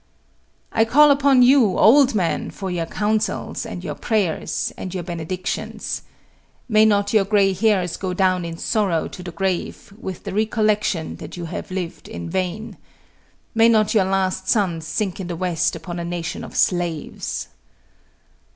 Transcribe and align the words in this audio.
I 0.71 0.83
call 0.83 1.11
upon 1.11 1.43
you, 1.43 1.77
old 1.77 2.15
men, 2.15 2.49
for 2.49 2.71
your 2.71 2.87
counsels, 2.87 3.67
and 3.67 3.83
your 3.83 3.93
prayers, 3.93 4.73
and 4.75 4.95
your 4.95 5.03
benedictions. 5.03 6.01
May 6.67 6.85
not 6.85 7.13
your 7.13 7.23
gray 7.23 7.53
hairs 7.53 7.97
go 7.97 8.11
down 8.15 8.43
in 8.43 8.57
sorrow 8.57 9.07
to 9.09 9.21
the 9.21 9.29
grave, 9.31 9.93
with 9.95 10.23
the 10.23 10.33
recollection 10.33 11.17
that 11.17 11.37
you 11.37 11.45
have 11.45 11.69
lived 11.69 12.07
in 12.07 12.31
vain. 12.31 12.77
May 13.53 13.69
not 13.69 13.93
your 13.93 14.05
last 14.05 14.47
sun 14.49 14.81
sink 14.81 15.19
in 15.19 15.27
the 15.27 15.35
west 15.35 15.75
upon 15.75 15.99
a 15.99 16.03
nation 16.03 16.43
of 16.43 16.55
slaves. 16.55 17.49